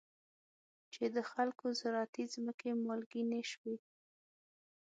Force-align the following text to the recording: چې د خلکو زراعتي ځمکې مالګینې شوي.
چې 0.93 1.03
د 1.15 1.17
خلکو 1.31 1.65
زراعتي 1.79 2.23
ځمکې 2.33 2.69
مالګینې 2.85 3.41
شوي. 3.51 3.77